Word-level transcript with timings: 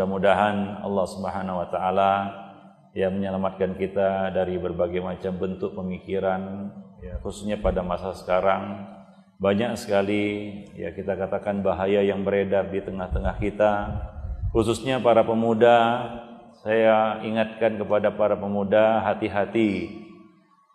mudah-mudahan 0.00 0.80
Allah 0.80 1.06
Subhanahu 1.12 1.60
wa 1.60 1.68
taala 1.68 2.12
yang 2.96 3.20
menyelamatkan 3.20 3.76
kita 3.76 4.32
dari 4.32 4.56
berbagai 4.56 5.04
macam 5.04 5.36
bentuk 5.36 5.76
pemikiran 5.76 6.72
ya 7.04 7.20
khususnya 7.20 7.60
pada 7.60 7.84
masa 7.84 8.16
sekarang. 8.16 8.88
Banyak 9.36 9.76
sekali 9.76 10.56
ya 10.72 10.96
kita 10.96 11.20
katakan 11.20 11.60
bahaya 11.60 12.00
yang 12.00 12.24
beredar 12.24 12.72
di 12.72 12.80
tengah-tengah 12.80 13.36
kita. 13.44 13.72
Khususnya 14.56 15.04
para 15.04 15.20
pemuda 15.20 15.76
saya 16.64 17.20
ingatkan 17.20 17.76
kepada 17.76 18.08
para 18.08 18.40
pemuda 18.40 19.04
hati-hati 19.04 20.00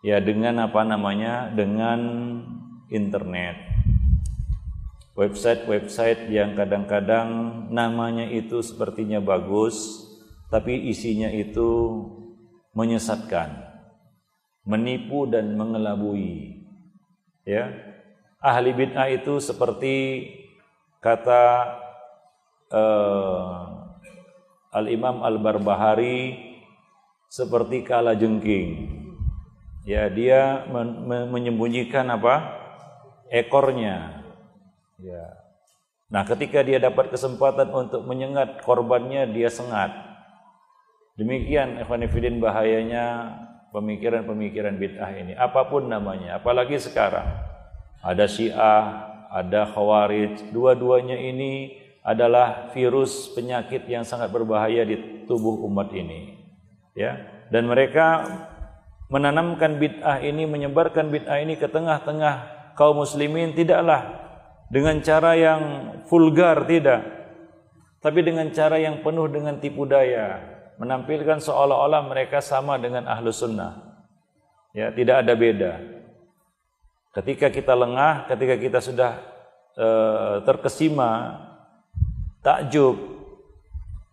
ya 0.06 0.22
dengan 0.22 0.70
apa 0.70 0.86
namanya? 0.86 1.50
Dengan 1.50 1.98
internet 2.94 3.75
website-website 5.16 6.28
yang 6.28 6.52
kadang-kadang 6.52 7.28
namanya 7.72 8.28
itu 8.28 8.60
sepertinya 8.60 9.18
bagus 9.18 10.04
tapi 10.46 10.92
isinya 10.92 11.26
itu 11.32 12.04
menyesatkan, 12.76 13.66
menipu 14.62 15.26
dan 15.26 15.56
mengelabui. 15.56 16.62
Ya. 17.42 17.72
Ahli 18.38 18.70
bid'ah 18.76 19.10
itu 19.10 19.40
seperti 19.42 20.28
kata 21.00 21.44
uh, 22.70 23.88
Al-Imam 24.70 25.24
Al-Barbahari 25.24 26.36
seperti 27.32 27.82
kala 27.82 28.14
jengking. 28.14 28.92
Ya, 29.88 30.06
dia 30.12 30.68
men 30.68 31.08
men 31.08 31.22
menyembunyikan 31.32 32.06
apa? 32.12 32.62
ekornya. 33.30 34.25
Ya. 35.00 35.36
Nah, 36.06 36.22
ketika 36.22 36.62
dia 36.62 36.78
dapat 36.78 37.10
kesempatan 37.10 37.68
untuk 37.74 38.06
menyengat 38.06 38.62
korbannya, 38.62 39.26
dia 39.34 39.50
sengat. 39.50 39.90
Demikian 41.18 41.82
ikhwanifidin 41.82 42.38
bahayanya 42.38 43.34
pemikiran-pemikiran 43.74 44.78
bid'ah 44.78 45.10
ini. 45.16 45.32
Apa 45.34 45.66
pun 45.66 45.90
namanya, 45.90 46.38
apalagi 46.38 46.78
sekarang. 46.78 47.26
Ada 48.04 48.30
Syiah, 48.30 48.84
ada 49.32 49.66
Khawarij, 49.66 50.54
dua-duanya 50.54 51.18
ini 51.18 51.82
adalah 52.06 52.70
virus 52.70 53.34
penyakit 53.34 53.82
yang 53.90 54.06
sangat 54.06 54.30
berbahaya 54.30 54.86
di 54.86 55.26
tubuh 55.26 55.66
umat 55.66 55.90
ini. 55.90 56.38
Ya, 56.94 57.18
dan 57.50 57.66
mereka 57.66 58.24
menanamkan 59.10 59.82
bid'ah 59.82 60.22
ini, 60.22 60.46
menyebarkan 60.46 61.10
bid'ah 61.10 61.42
ini 61.42 61.58
ke 61.58 61.66
tengah-tengah 61.66 62.34
kaum 62.78 63.02
muslimin 63.02 63.52
tidaklah 63.52 64.25
dengan 64.66 64.98
cara 65.02 65.38
yang 65.38 65.62
vulgar 66.10 66.66
tidak, 66.66 67.02
tapi 68.02 68.22
dengan 68.22 68.50
cara 68.50 68.78
yang 68.78 69.02
penuh 69.02 69.30
dengan 69.30 69.58
tipu 69.62 69.86
daya, 69.86 70.42
menampilkan 70.78 71.38
seolah-olah 71.42 72.02
mereka 72.06 72.42
sama 72.42 72.78
dengan 72.78 73.06
ahlu 73.06 73.30
sunnah. 73.30 73.82
Ya, 74.76 74.92
tidak 74.92 75.24
ada 75.24 75.32
beda. 75.32 75.72
Ketika 77.16 77.48
kita 77.48 77.72
lengah, 77.72 78.28
ketika 78.28 78.54
kita 78.60 78.78
sudah 78.84 79.16
e, 79.72 79.88
terkesima, 80.44 81.40
takjub, 82.44 83.00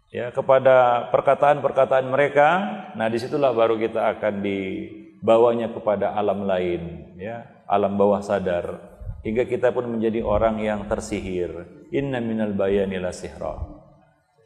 ya 0.07 0.31
kepada 0.31 1.09
perkataan-perkataan 1.11 2.07
mereka, 2.07 2.47
nah 2.95 3.11
di 3.11 3.19
situlah 3.19 3.51
baru 3.51 3.75
kita 3.75 4.15
akan 4.15 4.39
dibawanya 4.39 5.67
kepada 5.67 6.15
alam 6.15 6.47
lain, 6.47 7.11
ya 7.19 7.43
alam 7.67 7.99
bawah 7.99 8.23
sadar, 8.23 8.92
hingga 9.23 9.47
kita 9.47 9.71
pun 9.71 9.87
menjadi 9.87 10.21
orang 10.21 10.59
yang 10.59 10.85
tersihir. 10.85 11.87
Inna 11.95 12.19
minal 12.19 12.53
bayani 12.53 12.99
la 12.99 13.15
sihra. 13.15 13.57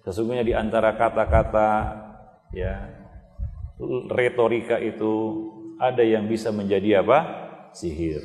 Sesungguhnya 0.05 0.45
di 0.45 0.55
antara 0.55 0.95
kata-kata 0.95 1.69
ya 2.55 2.97
retorika 4.09 4.79
itu 4.79 5.13
ada 5.77 6.01
yang 6.01 6.25
bisa 6.25 6.49
menjadi 6.49 7.05
apa 7.05 7.19
sihir 7.75 8.21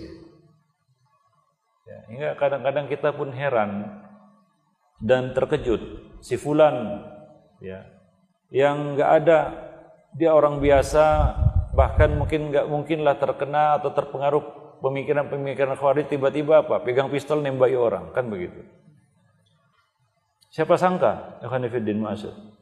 ya, 1.85 1.99
hingga 2.09 2.31
kadang-kadang 2.41 2.89
kita 2.89 3.13
pun 3.13 3.29
heran 3.37 4.01
dan 5.03 5.37
terkejut 5.37 5.83
si 6.25 6.41
fulan 6.41 7.05
ya 7.61 7.85
yang 8.49 8.97
nggak 8.97 9.11
ada 9.23 9.39
dia 10.17 10.33
orang 10.33 10.61
biasa 10.61 11.37
bahkan 11.73 12.17
mungkin 12.17 12.53
nggak 12.53 12.69
mungkinlah 12.69 13.17
terkena 13.17 13.81
atau 13.81 13.93
terpengaruh 13.93 14.45
pemikiran-pemikiran 14.83 15.79
khawarij 15.79 16.11
tiba-tiba 16.11 16.67
apa? 16.67 16.83
Pegang 16.83 17.09
pistol 17.09 17.41
nembaki 17.41 17.79
orang. 17.79 18.11
Kan 18.11 18.29
begitu. 18.29 18.61
Siapa 20.53 20.77
sangka? 20.77 21.41
Ikhwanifiddin 21.41 22.03
Ma'asyur 22.03 22.53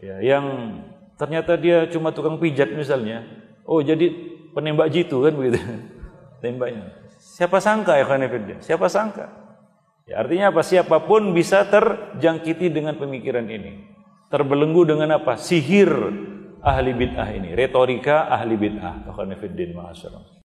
ya, 0.00 0.20
yang 0.20 0.44
ternyata 1.16 1.56
dia 1.56 1.88
cuma 1.88 2.12
tukang 2.12 2.36
pijat 2.40 2.72
misalnya. 2.72 3.24
Oh 3.66 3.82
jadi 3.82 4.12
penembak 4.52 4.92
jitu 4.92 5.24
kan 5.24 5.34
begitu. 5.34 5.60
Tembaknya. 6.44 6.92
Siapa 7.16 7.58
sangka 7.58 7.98
Khanifidin 8.06 8.62
siapa 8.62 8.86
sangka? 8.86 9.26
Ya 10.06 10.22
artinya 10.22 10.54
apa? 10.54 10.62
Siapa 10.62 11.02
pun 11.02 11.34
bisa 11.34 11.66
terjangkiti 11.66 12.70
dengan 12.70 12.94
pemikiran 12.94 13.48
ini. 13.50 13.82
Terbelenggu 14.30 14.86
dengan 14.86 15.18
apa? 15.18 15.34
Sihir 15.34 15.90
ahli 16.62 16.92
bid'ah 16.94 17.28
ini. 17.34 17.56
Retorika 17.58 18.30
ahli 18.30 18.54
bid'ah 18.54 19.10
Khanifidin 19.10 19.74
ma'asyarakat 19.74 20.36